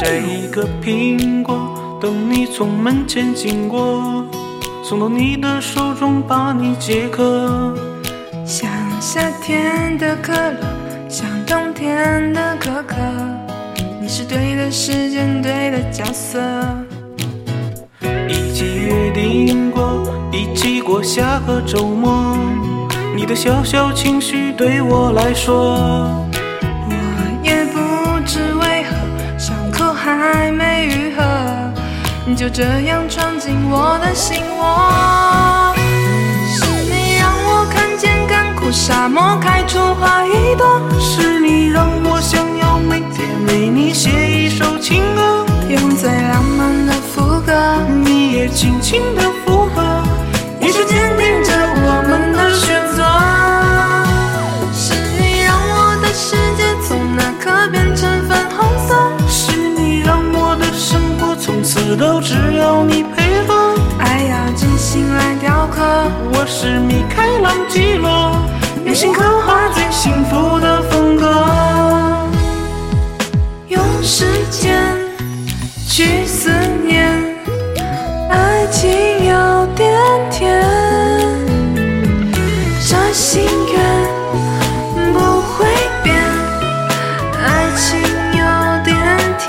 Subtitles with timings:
[0.00, 4.24] 摘一个苹果，等你从门前经过，
[4.84, 7.74] 送到你的手中，把你解渴。
[8.44, 8.70] 像
[9.00, 10.56] 夏天的可乐，
[11.08, 12.94] 像冬天的可可，
[14.00, 16.40] 你是对的时间，对的角色。
[20.98, 22.36] 过下个周末。
[23.14, 26.26] 你的小小情绪对我来说，
[26.88, 26.94] 我
[27.40, 31.22] 也不知为何，伤口还没愈合，
[32.26, 35.72] 你就这样闯进我的心窝。
[36.48, 47.54] 是你让我看见干枯沙漠开出花一朵，是你让我想要每天为你写一首情歌，用最浪漫的副歌，
[48.04, 49.22] 你也轻轻的
[68.98, 71.24] 用心刻画最幸福的风格。
[73.68, 74.76] 用时间
[75.86, 76.50] 去思
[76.84, 77.08] 念，
[78.28, 78.90] 爱情
[79.24, 79.96] 有点
[80.32, 80.60] 甜，
[82.88, 85.64] 这心愿不会
[86.02, 86.16] 变，
[87.40, 88.00] 爱情
[88.32, 88.42] 有
[88.84, 88.96] 点
[89.38, 89.46] 甜。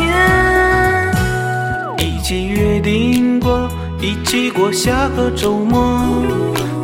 [1.97, 3.67] 一起约定过，
[3.99, 5.97] 一起过下个周末。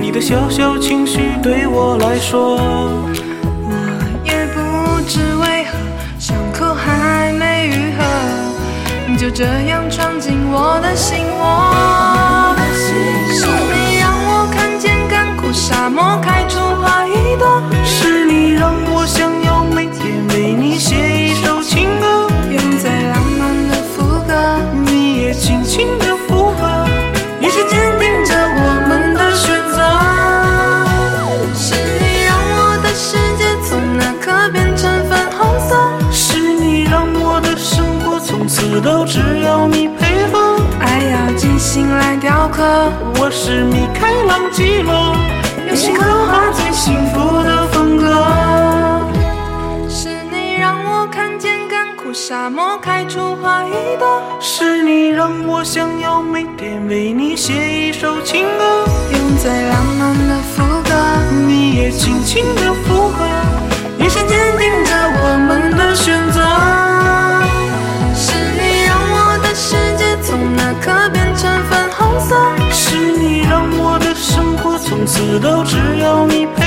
[0.05, 3.73] 你的小小情绪对我来说，我
[4.23, 5.79] 也不知为何，
[6.19, 8.03] 伤口还没愈合，
[9.07, 12.55] 你就这样闯进我的心窝。
[12.69, 20.95] 是你让我看见干枯沙漠开出花一朵，是你让我想要每天为你写
[21.29, 26.14] 一首情歌，用最浪漫的副歌，你也轻轻的
[38.79, 40.59] 都只有你配合。
[40.79, 42.63] 爱要精心来雕刻，
[43.19, 45.15] 我是米开朗基罗，
[45.67, 48.05] 用心刻画最幸福的风格。
[49.89, 60.93] 是你让我看见干枯沙漠开出花一朵，是你让我想要每天为你写一首情歌，用最浪漫的副歌，
[61.47, 63.25] 你也轻轻的附和，
[63.97, 64.44] 一生坚
[75.15, 76.64] 始都只有你陪